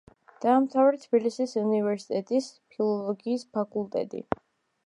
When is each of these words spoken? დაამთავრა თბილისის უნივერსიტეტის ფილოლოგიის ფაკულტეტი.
დაამთავრა 0.45 1.01
თბილისის 1.03 1.53
უნივერსიტეტის 1.63 2.49
ფილოლოგიის 2.73 3.47
ფაკულტეტი. 3.59 4.25